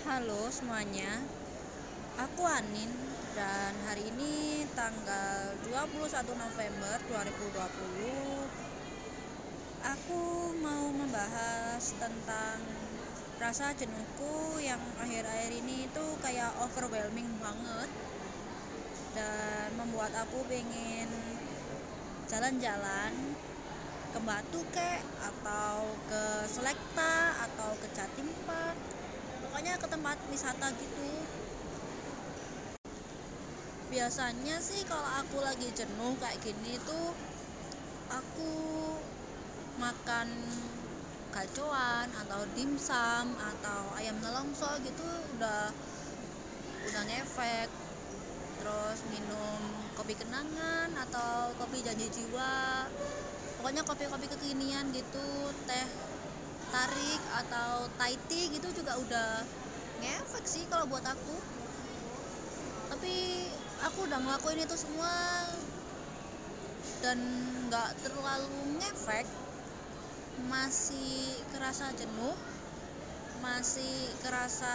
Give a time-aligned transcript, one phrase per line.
[0.00, 1.20] Halo semuanya,
[2.16, 2.88] aku Anin
[3.36, 7.28] dan hari ini tanggal 21 November 2020
[9.84, 12.64] Aku mau membahas tentang
[13.44, 17.92] rasa jenuhku yang akhir-akhir ini itu kayak overwhelming banget
[19.12, 21.12] dan membuat aku pengen
[22.24, 23.36] jalan-jalan
[24.16, 28.99] ke Batu kek atau ke Selekta atau ke Jatim Park
[29.50, 31.10] pokoknya ke tempat wisata gitu.
[33.90, 37.10] Biasanya sih kalau aku lagi jenuh kayak gini tuh
[38.14, 38.54] aku
[39.82, 40.30] makan
[41.34, 45.02] gacoan atau dimsum atau ayam nelongso gitu
[45.34, 45.74] udah
[46.86, 47.66] udah ngefek.
[48.62, 49.58] Terus minum
[49.98, 52.86] kopi kenangan atau kopi janji jiwa.
[53.58, 55.26] Pokoknya kopi-kopi kekinian gitu
[55.66, 55.86] teh
[56.70, 59.30] tarik atau tea gitu juga udah
[60.00, 61.36] ngefek sih kalau buat aku.
[62.94, 63.14] Tapi
[63.86, 65.10] aku udah ngelakuin itu semua
[67.02, 67.18] dan
[67.68, 69.26] nggak terlalu ngefek.
[70.46, 72.38] Masih kerasa jenuh
[73.40, 74.68] masih kerasa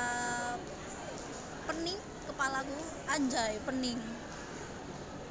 [1.69, 2.77] pening kepalaku
[3.13, 3.97] anjay pening.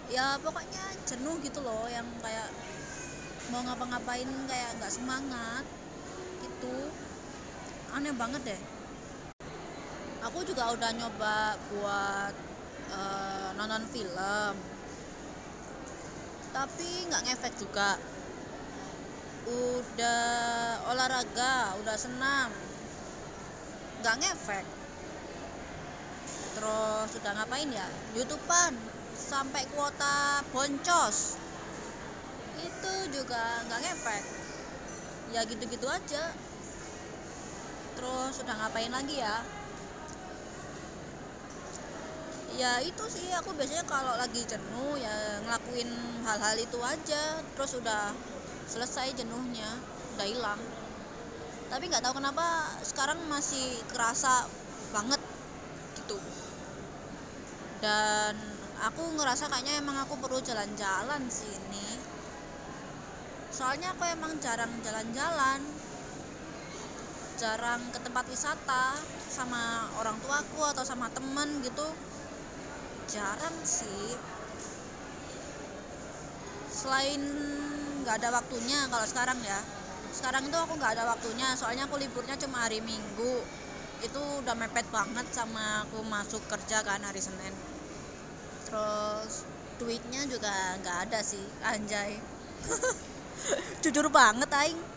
[0.06, 2.46] Ya pokoknya jenuh gitu loh yang kayak
[3.50, 5.66] mau ngapa-ngapain kayak nggak semangat
[6.64, 6.80] gitu
[7.94, 8.60] aneh banget deh.
[10.24, 12.34] Aku juga udah nyoba buat
[12.90, 14.54] uh, nonton film.
[16.50, 18.00] Tapi nggak ngefek juga.
[19.44, 22.48] Udah olahraga udah senam.
[24.00, 24.66] Nggak ngefek.
[26.56, 27.86] Terus sudah ngapain ya?
[28.16, 28.74] Youtubean
[29.14, 31.36] sampai kuota boncos.
[32.58, 34.24] Itu juga nggak ngefek.
[35.36, 36.32] Ya gitu-gitu aja
[38.04, 39.40] terus sudah ngapain lagi ya?
[42.60, 45.88] Ya itu sih aku biasanya kalau lagi jenuh ya ngelakuin
[46.28, 47.40] hal-hal itu aja.
[47.56, 48.12] Terus udah
[48.68, 49.80] selesai jenuhnya
[50.14, 50.60] udah hilang.
[51.72, 54.44] Tapi nggak tahu kenapa sekarang masih kerasa
[54.92, 55.18] banget
[55.96, 56.20] gitu.
[57.80, 58.36] Dan
[58.84, 61.88] aku ngerasa kayaknya emang aku perlu jalan-jalan sih ini.
[63.48, 65.64] Soalnya aku emang jarang jalan-jalan
[67.34, 68.94] jarang ke tempat wisata
[69.26, 71.86] sama orang tuaku atau sama temen gitu.
[73.10, 74.14] Jarang sih.
[76.70, 77.22] Selain
[78.02, 79.60] nggak ada waktunya kalau sekarang ya.
[80.14, 83.42] Sekarang itu aku nggak ada waktunya soalnya aku liburnya cuma hari minggu.
[83.98, 87.54] Itu udah mepet banget sama aku masuk kerja kan hari senin.
[88.70, 89.42] Terus
[89.82, 92.22] duitnya juga nggak ada sih anjay.
[93.82, 94.93] Jujur banget aing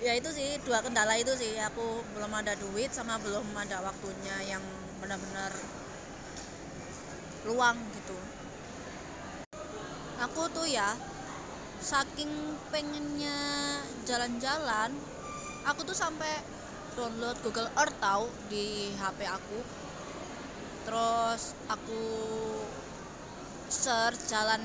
[0.00, 1.56] ya itu sih dua kendala itu sih.
[1.72, 4.64] Aku belum ada duit sama belum ada waktunya yang
[5.00, 5.52] benar-benar
[7.48, 8.16] luang gitu.
[10.20, 10.96] Aku tuh ya
[11.80, 13.36] saking pengennya
[14.08, 14.90] jalan-jalan
[15.68, 16.40] aku tuh sampai
[16.96, 19.60] download Google Earth tau di HP aku.
[20.86, 22.02] Terus aku
[23.66, 24.62] search jalan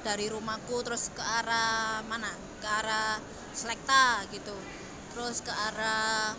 [0.00, 2.32] dari rumahku terus ke arah mana?
[2.58, 3.20] Ke arah
[3.52, 4.56] Selekta gitu.
[5.14, 6.34] Terus ke arah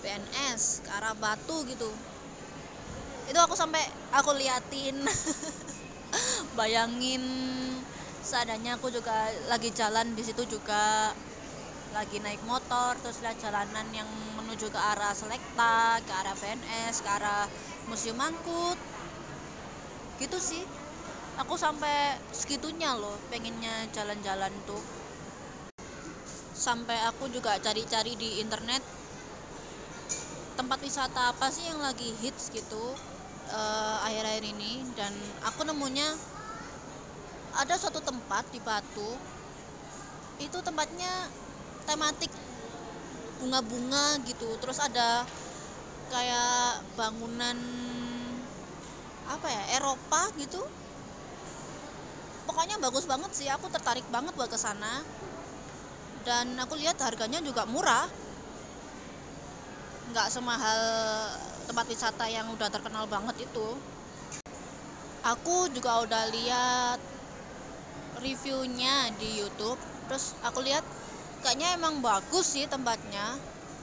[0.00, 1.88] PNS ke arah Batu gitu.
[3.28, 3.82] Itu aku sampai
[4.12, 4.96] aku liatin.
[6.58, 7.22] Bayangin
[8.20, 11.12] seadanya aku juga lagi jalan di situ juga.
[11.90, 14.06] Lagi naik motor terus lihat jalanan yang
[14.38, 17.44] menuju ke arah Selekta ke arah PNS ke arah
[17.90, 18.78] Museum Mangkut
[20.22, 20.62] gitu sih.
[21.40, 24.99] Aku sampai segitunya loh pengennya jalan-jalan tuh
[26.60, 28.84] sampai aku juga cari-cari di internet.
[30.60, 32.92] Tempat wisata apa sih yang lagi hits gitu
[34.04, 34.84] akhir-akhir uh, ini?
[34.92, 35.08] Dan
[35.40, 36.04] aku nemunya
[37.56, 39.16] ada suatu tempat di Batu.
[40.36, 41.32] Itu tempatnya
[41.88, 42.28] tematik
[43.40, 44.52] bunga-bunga gitu.
[44.60, 45.24] Terus ada
[46.12, 47.56] kayak bangunan
[49.32, 50.60] apa ya Eropa gitu.
[52.44, 53.48] Pokoknya bagus banget sih.
[53.48, 55.00] Aku tertarik banget buat ke sana
[56.24, 58.04] dan aku lihat harganya juga murah.
[60.10, 60.80] Nggak semahal
[61.70, 63.68] tempat wisata yang udah terkenal banget itu.
[65.22, 66.98] Aku juga udah lihat
[68.20, 69.78] reviewnya di YouTube.
[70.10, 70.82] Terus aku lihat
[71.46, 73.38] kayaknya emang bagus sih tempatnya.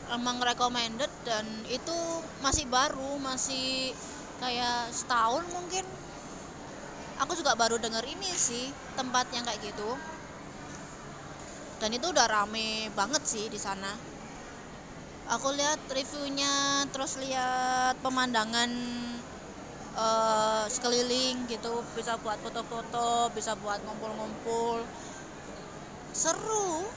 [0.07, 1.97] Emang recommended dan itu
[2.39, 3.91] masih baru masih
[4.39, 5.83] kayak setahun mungkin.
[7.17, 10.16] Aku juga baru denger ini sih tempat yang kayak gitu
[11.77, 13.93] dan itu udah rame banget sih di sana.
[15.27, 18.71] Aku lihat reviewnya terus lihat pemandangan
[19.93, 21.83] uh, sekeliling gitu.
[21.93, 24.81] Bisa buat foto-foto bisa buat ngumpul-ngumpul.
[26.15, 26.87] Seru.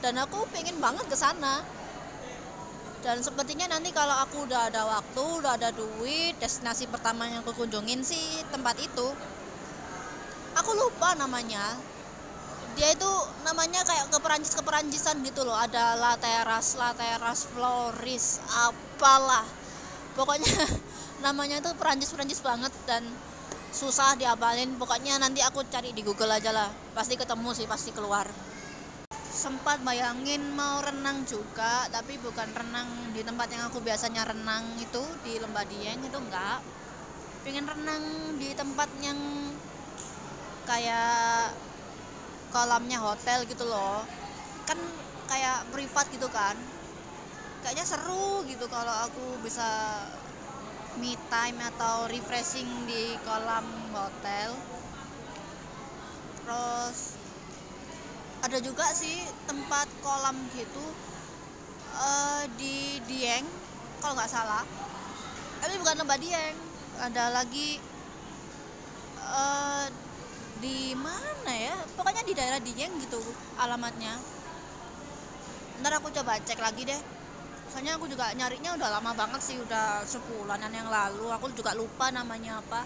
[0.00, 1.60] Dan aku pengen banget ke sana.
[3.04, 7.52] Dan sepertinya nanti kalau aku udah ada waktu udah ada duit destinasi pertama yang aku
[7.64, 9.08] kunjungin sih tempat itu.
[10.56, 11.76] Aku lupa namanya
[12.76, 13.10] dia itu
[13.42, 15.56] namanya kayak ke Perancis ke Peranjisan gitu loh.
[15.56, 18.38] Ada La Terrace La Terrace Floris
[18.68, 19.46] apalah.
[20.14, 20.50] Pokoknya
[21.24, 23.02] namanya itu Perancis Perancis banget dan
[23.70, 26.70] susah diapalin pokoknya nanti aku cari di Google aja lah.
[26.94, 28.26] Pasti ketemu sih pasti keluar.
[29.30, 35.02] Sempat bayangin mau renang juga tapi bukan renang di tempat yang aku biasanya renang itu
[35.22, 36.58] di Lembah Dieng itu enggak.
[37.46, 38.02] Pengen renang
[38.36, 39.16] di tempat yang
[40.68, 41.56] kayak
[42.50, 44.02] kolamnya hotel gitu loh.
[44.66, 44.78] Kan
[45.30, 46.54] kayak privat gitu kan.
[47.62, 49.66] Kayaknya seru gitu kalau aku bisa
[50.98, 54.58] me time atau refreshing di kolam hotel.
[56.42, 56.98] Terus
[58.40, 60.82] ada juga sih tempat kolam gitu
[61.94, 63.46] uh, di Dieng
[64.00, 64.64] kalau nggak salah.
[65.60, 66.56] Tapi bukan lembah Dieng
[67.00, 67.80] ada lagi
[69.20, 69.86] uh,
[70.60, 71.76] di mana ya?
[71.96, 73.18] Pokoknya di daerah Dieng gitu
[73.56, 74.12] alamatnya.
[75.80, 77.00] Ntar aku coba cek lagi deh.
[77.72, 81.32] Soalnya aku juga nyarinya udah lama banget sih udah sepulanan yang lalu.
[81.32, 82.84] Aku juga lupa namanya apa.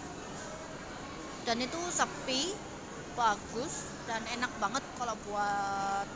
[1.43, 2.55] Dan itu sepi
[3.13, 6.07] bagus dan enak banget kalau buat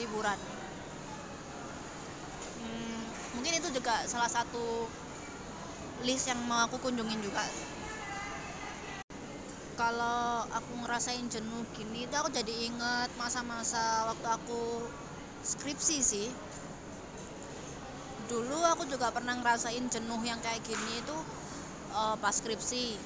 [0.00, 0.38] liburan.
[2.58, 3.00] Hmm,
[3.36, 4.88] mungkin itu juga salah satu
[6.02, 7.42] list yang mau aku kunjungin juga
[9.78, 14.82] kalau aku ngerasain jenuh gini itu aku jadi inget masa-masa waktu aku
[15.46, 16.28] skripsi sih.
[18.26, 21.14] Dulu aku juga pernah ngerasain jenuh yang kayak gini itu
[21.94, 22.98] uh, pas skripsi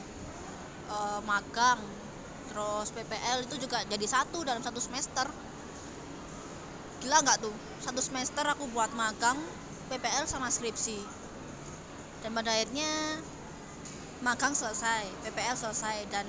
[0.88, 1.78] uh, magang
[2.48, 5.28] terus PPL itu juga jadi satu dalam satu semester.
[7.04, 7.54] Gila nggak tuh?
[7.84, 9.36] Satu semester aku buat magang
[9.92, 10.96] PPL sama skripsi.
[12.24, 13.20] Dan pada akhirnya
[14.24, 16.24] magang selesai PPL selesai dan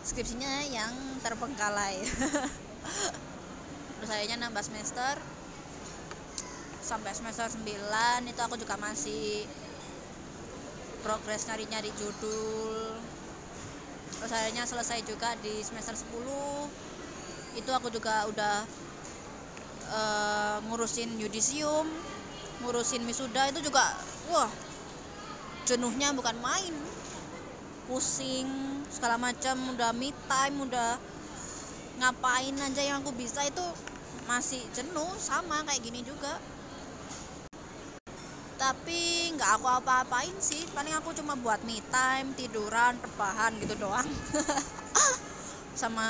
[0.00, 2.00] skripsinya yang terbengkalai
[4.00, 5.20] terus akhirnya nambah semester.
[6.80, 7.68] Sampai semester 9
[8.26, 9.44] itu aku juga masih
[11.04, 12.96] progres nyari-nyari judul.
[14.18, 18.64] Terus akhirnya selesai juga di semester 10 itu aku juga udah
[19.90, 21.86] uh, ngurusin yudisium
[22.62, 23.96] ngurusin wisuda itu juga
[24.30, 24.50] wah
[25.66, 26.74] jenuhnya bukan main
[27.90, 28.46] pusing
[28.86, 30.94] segala macam udah me time udah
[31.98, 33.66] ngapain aja yang aku bisa itu
[34.30, 36.38] masih jenuh sama kayak gini juga.
[38.54, 44.06] Tapi nggak aku apa-apain sih paling aku cuma buat me time tiduran rebahan gitu doang.
[45.80, 46.06] Sama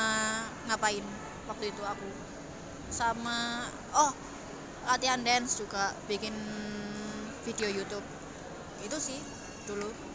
[0.69, 1.07] ngapain
[1.49, 2.09] waktu itu aku?
[2.93, 3.65] Sama
[3.97, 4.13] oh
[4.85, 6.35] latihan dance juga bikin
[7.49, 8.05] video YouTube.
[8.85, 9.17] Itu sih
[9.65, 10.10] dulu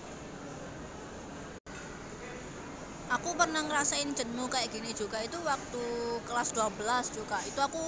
[3.13, 5.21] aku pernah ngerasain jenuh kayak gini juga.
[5.21, 5.83] Itu waktu
[6.25, 7.37] kelas 12 juga.
[7.45, 7.83] Itu aku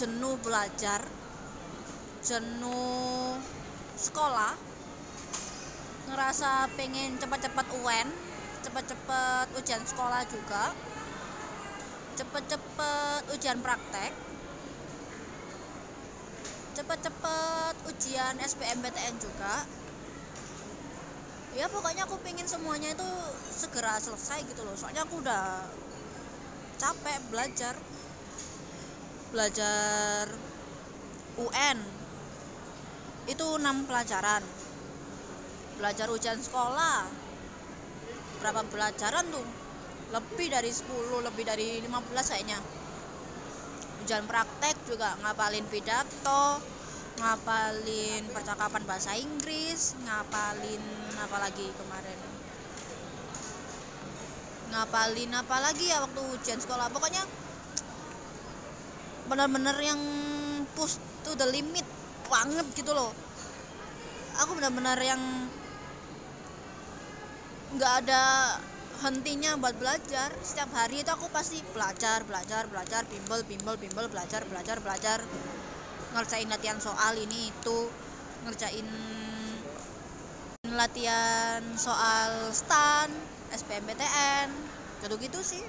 [0.00, 1.04] jenuh belajar
[2.24, 3.36] jenuh
[4.00, 4.56] sekolah
[6.08, 8.08] ngerasa pengen cepat-cepat UN
[8.60, 10.72] cepat-cepat ujian sekolah juga
[12.16, 14.12] cepet-cepet ujian praktek
[16.76, 19.64] cepet-cepet ujian SBMPTN juga
[21.58, 23.10] ya pokoknya aku pengen semuanya itu
[23.50, 24.74] segera selesai gitu loh.
[24.78, 25.66] Soalnya aku udah
[26.78, 27.74] capek belajar.
[29.30, 30.26] Belajar
[31.38, 31.78] UN
[33.30, 34.42] itu enam pelajaran.
[35.78, 37.06] Belajar ujian sekolah.
[38.42, 39.46] Berapa pelajaran tuh?
[40.10, 42.58] Lebih dari 10 lebih dari 15 kayaknya.
[44.02, 46.58] Ujian praktek juga ngapalin pidato
[47.20, 50.80] ngapalin percakapan bahasa Inggris ngapalin
[51.20, 52.18] apa lagi kemarin?
[54.72, 56.88] Ngapalin apa lagi ya waktu ujian sekolah?
[56.88, 57.20] Pokoknya
[59.28, 60.00] benar-benar yang
[60.72, 61.84] push to the limit
[62.32, 63.12] banget gitu loh.
[64.40, 65.20] Aku benar-benar yang
[67.76, 68.56] nggak ada
[69.04, 70.32] hentinya buat belajar.
[70.40, 75.20] Setiap hari itu aku pasti belajar belajar belajar bimbel bimbel bimbel belajar belajar belajar
[76.14, 77.78] ngerjain latihan soal ini itu
[78.46, 78.88] ngerjain
[80.74, 83.10] latihan soal stan
[83.50, 84.48] SBMPTN
[85.02, 85.62] gitu gitu sih.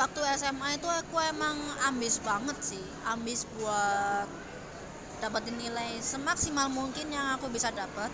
[0.00, 4.24] Waktu SMA itu aku emang ambis banget sih ambis buat
[5.20, 8.08] dapetin nilai semaksimal mungkin yang aku bisa dapat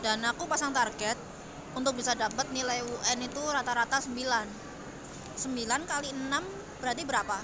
[0.00, 1.20] dan aku pasang target
[1.76, 5.44] untuk bisa dapat nilai UN itu rata-rata 9 9
[5.84, 7.36] kali 6 berarti berapa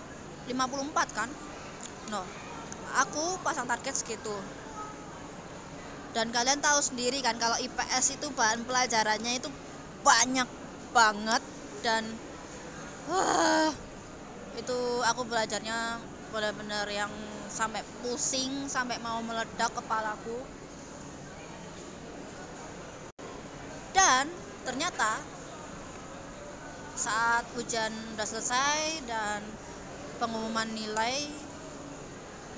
[0.51, 1.31] 54 kan?
[2.11, 2.23] No.
[3.07, 4.35] Aku pasang target segitu.
[6.11, 9.47] Dan kalian tahu sendiri kan kalau IPS itu bahan pelajarannya itu
[10.03, 10.49] banyak
[10.91, 11.43] banget
[11.87, 12.03] dan
[13.07, 13.71] wah
[14.59, 16.03] itu aku belajarnya
[16.35, 17.11] benar-benar yang
[17.47, 20.43] sampai pusing sampai mau meledak kepalaku.
[23.95, 24.27] Dan
[24.67, 25.23] ternyata
[26.99, 29.41] saat hujan udah selesai dan
[30.21, 31.25] pengumuman nilai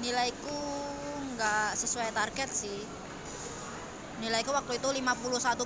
[0.03, 0.59] nilaiku
[1.39, 2.83] nggak sesuai target sih.
[4.19, 5.63] Nilaiku waktu itu 51,00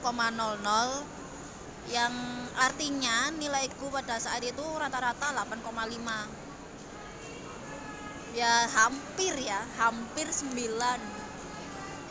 [1.89, 2.15] yang
[2.61, 6.29] artinya nilaiku pada saat itu rata-rata 8,5
[8.37, 10.53] ya hampir ya hampir 9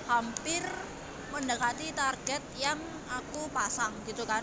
[0.10, 0.64] hampir
[1.34, 2.80] mendekati target yang
[3.12, 4.42] aku pasang gitu kan.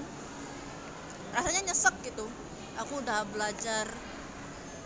[1.32, 2.28] Rasanya nyesek gitu.
[2.76, 3.88] Aku udah belajar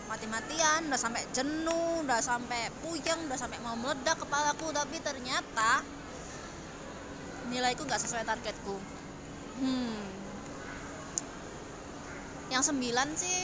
[0.07, 4.71] mati-matian udah sampai jenuh udah sampai puyeng udah sampai mau meledak kepalaku.
[4.71, 5.83] Tapi ternyata
[7.51, 8.77] nilaiku nggak sesuai targetku.
[9.63, 10.03] Hmm.
[12.51, 13.41] Yang sembilan sih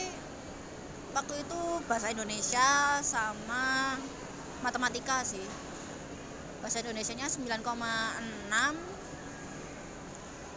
[1.13, 3.95] waktu itu bahasa Indonesia sama
[4.63, 5.43] matematika sih.
[6.63, 7.59] Bahasa Indonesia nya 9,6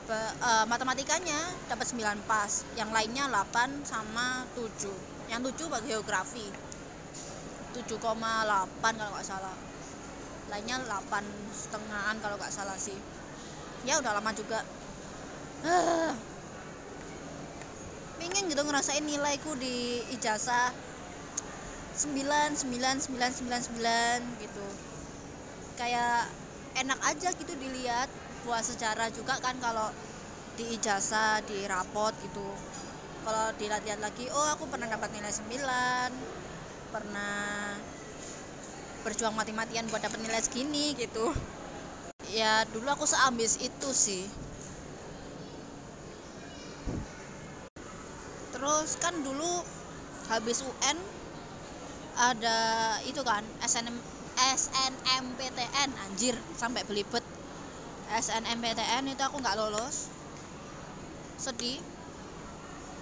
[0.06, 6.46] uh, matematikanya dapat 9 pas yang lainnya 8 sama 7 yang tujuh bagi geografi.
[7.76, 8.00] 7,8
[8.80, 9.56] kalau nggak salah.
[10.48, 12.96] Lainnya 8 setengahan kalau nggak salah sih.
[13.84, 14.64] Ya udah lama juga.
[15.66, 16.12] Uh,
[18.16, 20.72] pengen gitu ngerasain nilaiku di ijazah
[21.96, 24.66] 99999 gitu.
[25.76, 26.28] Kayak
[26.76, 28.08] enak aja gitu dilihat
[28.44, 29.90] buat sejarah juga kan kalau
[30.56, 32.48] di ijazah di rapot gitu
[33.26, 37.74] kalau dilihat lagi oh aku pernah dapat nilai 9 pernah
[39.02, 41.34] berjuang mati-matian buat dapat nilai segini gitu.
[42.30, 44.30] Ya dulu aku seambis itu sih.
[48.54, 49.66] Terus kan dulu
[50.30, 50.98] habis UN
[52.14, 52.58] ada
[53.10, 53.98] itu kan SNM
[54.38, 57.26] SNMPTN anjir sampai belibet.
[58.06, 60.14] SNMPTN itu aku nggak lolos.
[61.42, 61.82] Sedih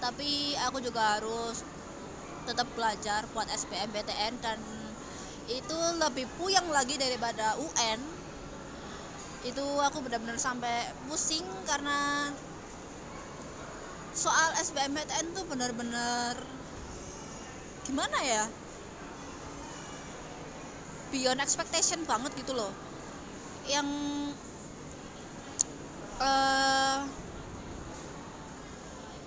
[0.05, 1.65] tapi aku juga harus
[2.45, 4.61] tetap belajar buat SBMPTN dan
[5.49, 8.01] itu lebih puyeng lagi daripada UN
[9.49, 12.29] itu aku benar-benar sampai pusing karena
[14.13, 16.37] soal SBMPTN tuh benar-benar
[17.85, 18.45] gimana ya?
[21.13, 22.73] Beyond expectation banget gitu loh.
[23.69, 23.89] Yang
[26.25, 27.05] uh,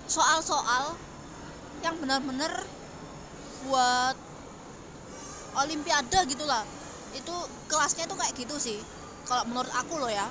[0.08, 0.96] soal-soal
[1.84, 2.64] yang benar-benar
[3.68, 4.16] buat
[5.62, 6.64] olimpiade gitulah
[7.12, 7.34] itu
[7.68, 8.78] kelasnya itu kayak gitu sih
[9.28, 10.24] kalau menurut aku loh ya.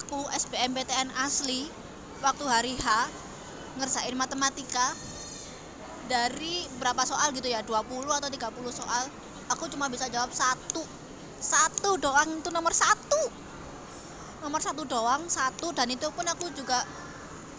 [0.00, 1.66] Aku SBMPTN asli
[2.22, 3.10] waktu hari H
[3.76, 4.94] ngersain matematika
[6.06, 9.04] dari berapa soal gitu ya 20 atau 30 soal
[9.50, 10.80] aku cuma bisa jawab satu.
[11.42, 13.22] Satu doang itu nomor satu.
[14.46, 16.80] Nomor satu doang satu dan itu pun aku juga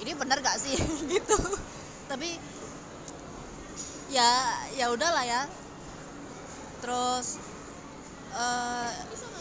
[0.04, 0.76] ini benar gak sih?
[1.12, 1.38] Gitu.
[2.10, 2.30] Tapi
[4.10, 4.30] ya
[4.78, 5.42] ya udahlah ya.
[6.84, 7.28] Terus
[8.38, 8.90] uh,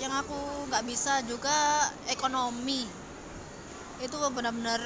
[0.02, 0.38] yang aku
[0.70, 2.86] nggak bisa juga ekonomi.
[4.02, 4.80] Itu benar-benar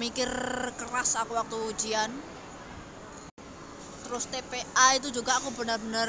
[0.00, 0.30] mikir
[0.78, 2.10] keras aku waktu ujian.
[4.04, 6.08] Terus TPA itu juga aku benar-benar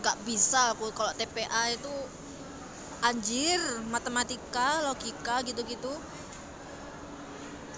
[0.00, 0.88] nggak bisa aku.
[0.96, 1.92] Kalau TPA itu
[3.04, 3.60] anjir
[3.94, 5.92] matematika logika gitu-gitu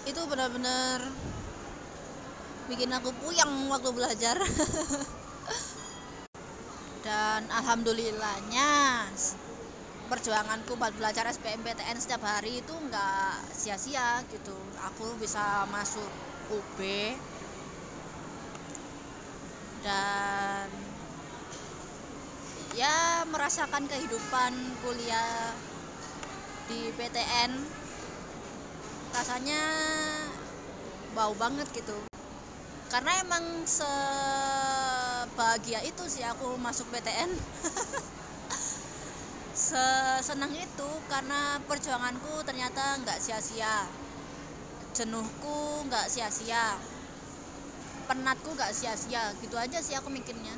[0.07, 1.03] itu benar-benar
[2.71, 4.39] bikin aku puyeng waktu belajar.
[7.05, 9.03] Dan alhamdulillahnya
[10.07, 14.55] perjuanganku buat belajar SBMPTN setiap hari itu nggak sia-sia gitu.
[14.91, 16.07] Aku bisa masuk
[16.47, 16.79] UB
[19.83, 20.67] dan
[22.75, 25.55] ya merasakan kehidupan kuliah
[26.67, 27.51] di PTN
[29.15, 29.61] rasanya
[31.15, 31.95] bau banget gitu.
[32.87, 37.27] Karena emang sebahagia itu sih aku masuk PTN
[40.27, 43.83] senang itu karena perjuanganku ternyata nggak sia-sia.
[44.93, 46.77] Jenuhku nggak sia-sia.
[48.07, 49.33] Penatku nggak sia-sia.
[49.43, 50.53] Gitu aja sih aku mikirnya.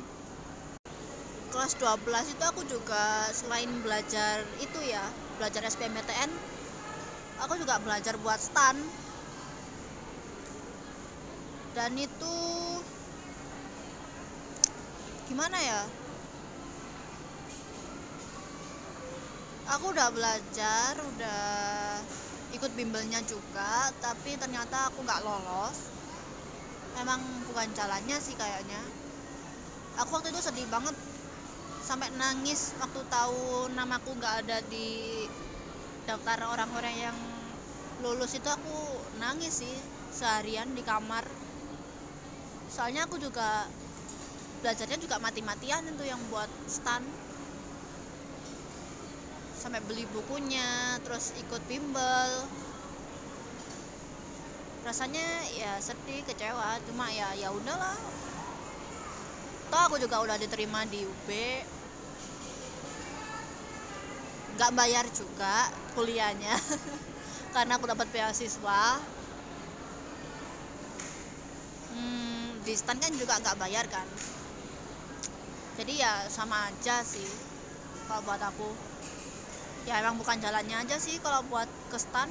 [1.50, 5.02] Kelas 12 itu aku juga selain belajar itu ya
[5.40, 6.59] belajar SBMPTN
[7.40, 8.76] aku juga belajar buat stan
[11.70, 12.36] dan itu
[15.30, 15.82] gimana ya?
[19.78, 21.46] Aku udah belajar udah
[22.50, 25.94] ikut bimbelnya juga tapi ternyata aku nggak lolos.
[26.98, 28.82] Memang bukan jalannya sih kayaknya.
[30.02, 30.98] Aku waktu itu sedih banget.
[31.86, 35.22] Sampai nangis waktu tahu namaku nggak ada di
[36.02, 37.16] daftar orang-orang yang
[38.00, 38.76] lulus itu aku
[39.20, 39.76] nangis sih
[40.12, 41.24] seharian di kamar.
[42.72, 43.68] Soalnya aku juga
[44.64, 47.04] belajarnya juga mati-matian itu yang buat stand
[49.60, 52.30] sampai beli bukunya terus ikut bimbel.
[54.80, 57.96] Rasanya ya sedih kecewa cuma ya ya udahlah.
[59.70, 61.28] Toh aku juga udah diterima di UB
[64.60, 66.52] nggak bayar juga kuliahnya
[67.54, 68.82] karena aku dapat beasiswa.
[71.90, 74.08] Hmm, di stand kan juga nggak bayar kan?
[75.78, 77.30] Jadi ya sama aja sih
[78.08, 78.70] kalau buat aku.
[79.88, 82.28] Ya emang bukan jalannya aja sih kalau buat ke stan.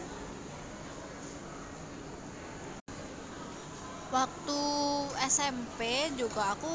[4.15, 4.59] Waktu
[5.33, 5.79] SMP
[6.19, 6.73] juga aku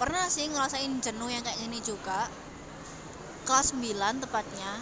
[0.00, 2.20] pernah sih ngerasain jenuh yang kayak gini juga.
[3.46, 4.72] Kelas 9 tepatnya.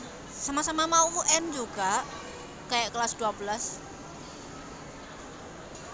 [0.44, 1.92] Sama-sama mau UN juga
[2.70, 3.90] kayak kelas 12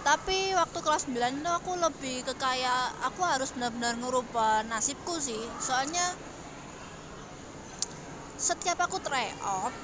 [0.07, 5.43] tapi waktu kelas 9 itu aku lebih ke kayak aku harus benar-benar ngerubah nasibku sih.
[5.59, 6.15] Soalnya
[8.39, 9.75] setiap aku tryout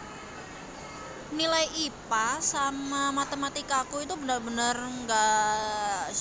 [1.34, 6.14] nilai IPA sama matematika aku itu benar-benar nggak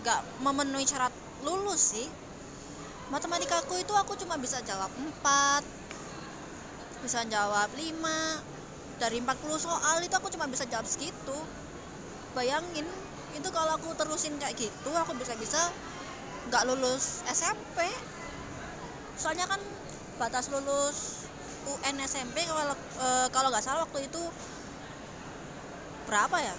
[0.00, 1.12] nggak memenuhi syarat
[1.44, 2.08] lulus sih.
[3.12, 5.60] Matematika aku itu aku cuma bisa jawab 4
[7.04, 8.53] bisa jawab 5
[8.98, 11.36] dari 40 soal itu aku cuma bisa jawab segitu.
[12.34, 12.86] Bayangin
[13.34, 15.58] itu kalau aku terusin kayak gitu aku bisa-bisa
[16.50, 17.88] nggak lulus SMP
[19.18, 19.58] soalnya kan
[20.18, 21.26] batas lulus
[21.64, 24.22] UN SMP kalau e, kalau nggak salah waktu itu
[26.04, 26.54] berapa ya?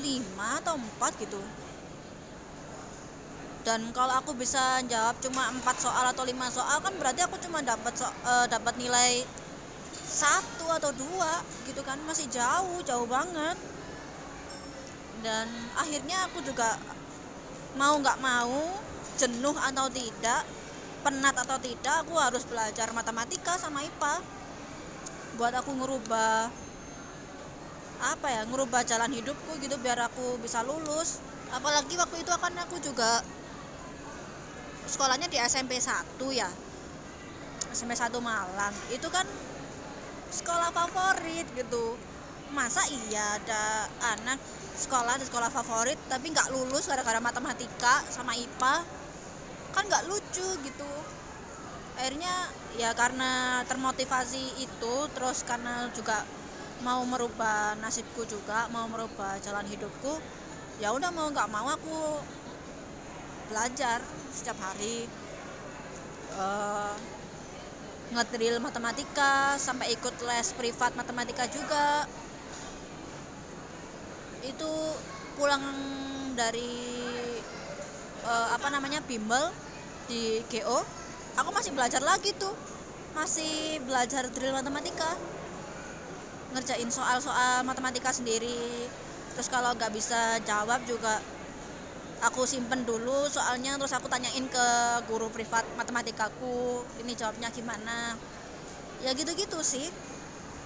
[0.00, 1.42] 5 atau 4 gitu.
[3.66, 7.60] Dan kalau aku bisa jawab cuma 4 soal atau 5 soal kan berarti aku cuma
[7.60, 9.28] dapat so, e, dapat nilai
[10.08, 12.00] satu atau dua gitu kan.
[12.08, 13.56] Masih jauh jauh banget.
[15.20, 16.78] Dan akhirnya aku juga
[17.76, 18.80] mau nggak mau
[19.18, 20.42] jenuh atau tidak
[21.02, 24.14] penat atau tidak aku harus belajar matematika sama IPA
[25.38, 26.50] buat aku ngerubah
[27.98, 31.18] apa ya ngerubah jalan hidupku gitu biar aku bisa lulus.
[31.50, 33.22] Apalagi waktu itu akan aku juga
[34.86, 36.46] sekolahnya di SMP 1 ya
[37.74, 38.74] SMP 1 Malang.
[38.94, 39.26] Itu kan
[40.32, 41.96] sekolah favorit gitu.
[42.52, 44.40] Masa iya ada anak
[44.78, 48.76] sekolah di sekolah favorit tapi nggak lulus gara-gara matematika sama IPA
[49.74, 50.92] kan nggak lucu gitu.
[51.98, 56.22] Akhirnya ya karena termotivasi itu terus karena juga
[56.86, 60.14] mau merubah nasibku juga mau merubah jalan hidupku
[60.78, 62.22] ya udah mau nggak mau aku
[63.50, 63.98] belajar
[64.30, 65.10] setiap hari.
[66.38, 67.17] Uh,
[68.12, 72.08] ngedrill matematika sampai ikut les privat matematika juga.
[74.44, 74.70] Itu
[75.36, 75.62] pulang
[76.34, 76.74] dari
[78.24, 79.52] uh, apa namanya bimbel
[80.08, 80.80] di GO
[81.38, 82.52] aku masih belajar lagi tuh.
[83.14, 85.14] Masih belajar drill matematika.
[86.54, 88.88] Ngerjain soal-soal matematika sendiri.
[89.36, 91.22] Terus kalau nggak bisa jawab juga
[92.18, 94.66] aku simpen dulu soalnya terus aku tanyain ke
[95.06, 98.18] guru privat matematikaku ini jawabnya gimana.
[99.04, 99.86] Ya gitu-gitu sih.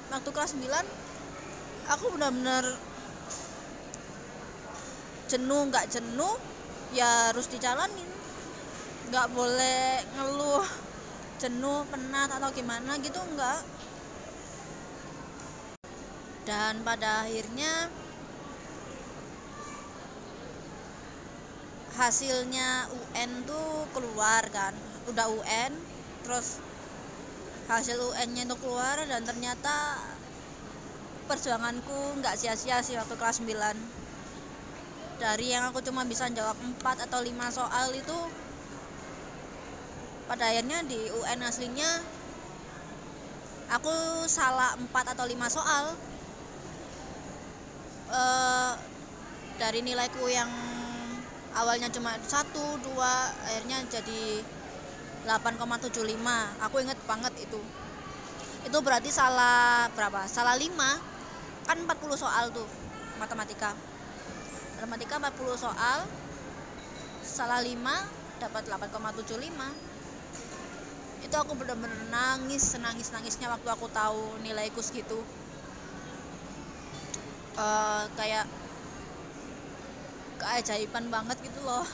[0.09, 0.85] Waktu kelas 9
[1.93, 2.65] aku benar-benar
[5.29, 6.35] jenuh nggak jenuh
[6.97, 8.11] ya harus dijalanin.
[9.13, 10.65] Nggak boleh ngeluh
[11.43, 13.61] jenuh penat atau gimana gitu enggak
[16.47, 17.91] dan pada akhirnya
[21.97, 24.73] hasilnya UN tuh keluar kan.
[25.11, 25.73] Udah UN
[26.23, 26.63] terus
[27.67, 29.99] hasil UN nya itu keluar dan ternyata
[31.27, 33.49] perjuanganku nggak sia-sia sih waktu kelas 9
[35.23, 38.19] dari yang aku cuma bisa jawab 4 atau 5 soal itu
[40.27, 41.91] pada akhirnya di UN aslinya
[43.73, 43.95] aku
[44.29, 45.85] salah 4 atau 5 soal.
[48.13, 48.77] Uh,
[49.57, 50.53] dari nilaiku yang
[51.53, 54.41] awalnya cuma satu dua akhirnya jadi
[55.27, 56.03] 8,75
[56.59, 57.61] aku inget banget itu.
[58.63, 60.27] Itu berarti salah berapa?
[60.27, 60.71] Salah 5
[61.67, 62.67] kan 40 soal tuh
[63.23, 63.75] matematika.
[64.79, 65.99] Matematika 40 soal
[67.23, 67.71] salah 5
[68.43, 69.47] dapat 8,75
[71.23, 75.23] itu aku bener-bener nangis senangis nangisnya waktu aku tahu nilaiku segitu.
[77.53, 78.49] Uh, kayak
[80.43, 81.87] keajaiban banget gitu loh.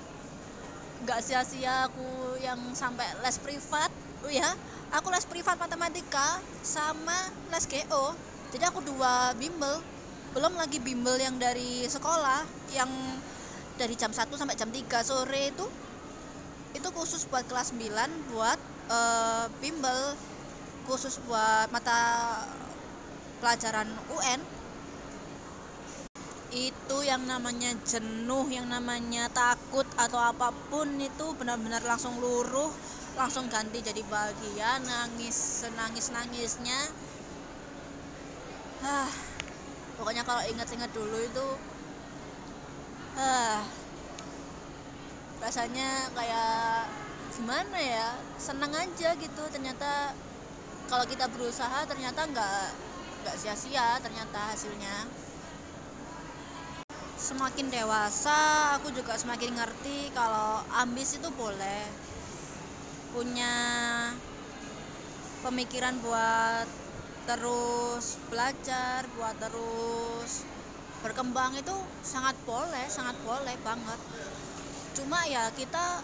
[1.04, 3.92] Nggak sia-sia aku yang sampai les privat.
[4.24, 4.56] Oh ya
[4.96, 8.16] aku les privat matematika sama les GO
[8.54, 9.82] jadi aku dua bimbel.
[10.32, 12.88] Belum lagi bimbel yang dari sekolah yang
[13.76, 15.66] dari jam 1 sampai jam 3 sore itu
[16.72, 18.58] itu khusus buat kelas 9 buat
[18.88, 20.16] uh, bimbel.
[20.86, 21.98] Khusus buat mata
[23.42, 24.40] pelajaran UN
[26.54, 32.70] itu yang namanya jenuh yang namanya takut atau apa pun itu benar-benar langsung luruh
[33.18, 36.78] langsung ganti jadi bahagia nangis senangis nangisnya
[38.84, 39.10] ah
[39.96, 41.46] pokoknya kalau inget-inget dulu itu
[43.16, 43.64] ah
[45.40, 46.88] rasanya kayak
[47.36, 48.08] gimana ya
[48.40, 49.42] senang aja gitu.
[49.52, 50.12] Ternyata
[50.88, 52.64] kalau kita berusaha ternyata nggak
[53.24, 55.25] nggak sia-sia ternyata hasilnya
[57.26, 61.82] semakin dewasa aku juga semakin ngerti kalau ambis itu boleh
[63.10, 63.50] punya
[65.42, 66.70] pemikiran buat
[67.26, 70.46] terus belajar buat terus
[71.02, 71.74] berkembang itu
[72.06, 74.00] sangat boleh sangat boleh banget.
[74.94, 75.98] Cuma ya kita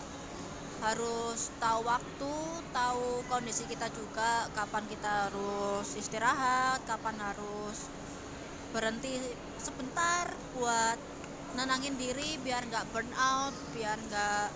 [0.82, 2.35] harus tahu waktu
[2.74, 7.87] tahu kondisi kita juga kapan kita harus istirahat kapan harus
[8.74, 9.22] berhenti
[9.62, 10.26] sebentar
[10.58, 11.12] buat
[11.52, 14.48] nenangin diri biar nggak burn out biar nggak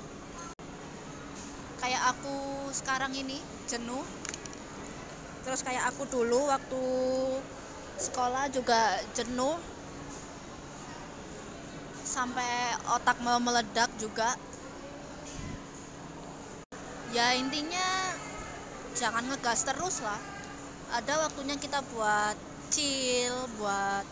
[1.86, 3.38] kayak aku sekarang ini
[3.70, 4.02] jenuh.
[5.46, 6.84] Terus kayak aku dulu waktu
[8.00, 9.54] sekolah juga jenuh.
[12.02, 14.34] Sampai otak mau meledak juga.
[17.14, 18.10] Ya intinya
[18.98, 20.18] jangan ngegas terus lah.
[20.90, 22.34] Ada waktunya kita buat
[22.74, 24.02] chill buat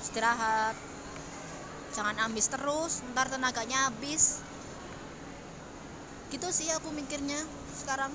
[0.00, 0.87] istirahat
[1.94, 4.40] jangan ambis terus ntar tenaganya habis.
[6.32, 7.40] Gitu sih aku mikirnya
[7.80, 8.12] sekarang.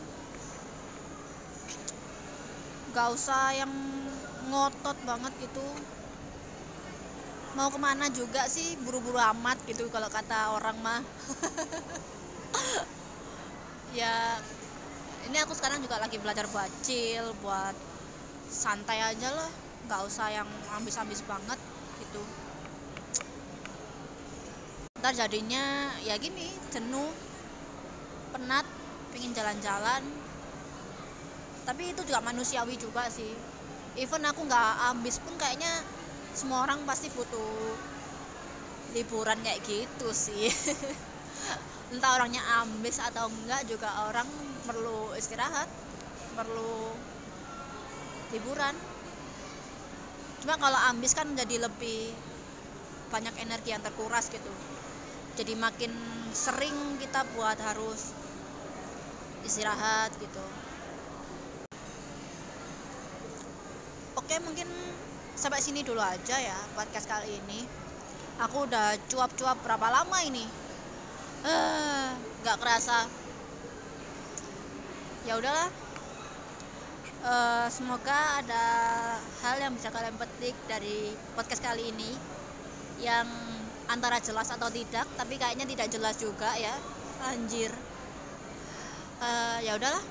[2.93, 3.73] Gak usah yang
[4.49, 5.65] ngotot banget gitu.
[7.53, 11.01] Mau ke mana juga sih buru-buru amat gitu kalau kata orang mah.
[13.93, 14.41] Ya
[15.29, 17.75] ini aku sekarang juga lagi belajar buat chill buat
[18.49, 19.51] santai aja lah.
[19.85, 21.59] Nggak usah yang ambis-ambis banget
[22.01, 22.23] gitu
[25.03, 27.11] ntar jadinya ya gini jenuh
[28.33, 28.65] penat
[29.11, 30.03] pengen jalan-jalan.
[31.67, 33.31] Tapi itu juga manusiawi juga sih.
[33.99, 35.71] Even aku nggak ambis pun kayaknya
[36.33, 37.77] semua orang pasti butuh
[38.95, 40.47] liburan kayak gitu sih.
[41.93, 44.27] Entah orangnya ambis atau enggak juga orang
[44.65, 45.69] perlu istirahat
[46.37, 46.97] perlu
[48.33, 48.75] liburan.
[50.43, 52.13] Cuma kalau ambis kan jadi lebih
[53.13, 54.51] banyak energi yang terkuras gitu
[55.33, 55.93] jadi makin
[56.33, 58.13] sering kita buat harus
[59.41, 60.43] istirahat gitu.
[64.13, 64.69] Oke mungkin
[65.33, 67.65] sampai sini dulu aja ya podcast kali ini.
[68.45, 70.45] Aku udah cuap-cuap berapa lama ini?
[71.43, 72.07] Eh,
[72.41, 73.05] nggak kerasa.
[75.27, 75.69] Ya udahlah.
[77.23, 78.65] Uh, semoga ada
[79.39, 82.11] hal yang bisa kalian petik dari podcast kali ini
[82.99, 83.52] yang
[83.93, 86.73] antara jelas atau tidak tapi kayaknya tidak jelas juga ya.
[87.29, 87.71] Anjir.
[89.23, 90.03] Uh, ya udahlah.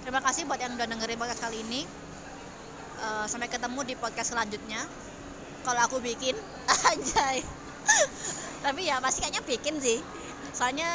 [0.00, 1.84] Terima kasih buat yang udah dengerin podcast kali ini.
[3.00, 4.80] Uh, sampai ketemu di podcast selanjutnya.
[5.66, 6.38] Kalau aku bikin
[6.88, 7.44] anjay.
[8.64, 10.00] Tapi ya pasti kayaknya bikin sih.
[10.56, 10.88] Soalnya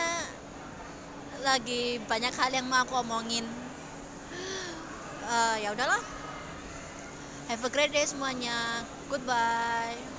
[1.46, 3.46] lagi banyak hal yang mau aku omongin.
[5.26, 6.02] Uh, ya udahlah.
[7.46, 8.82] Have a great day semuanya.
[9.06, 10.15] Goodbye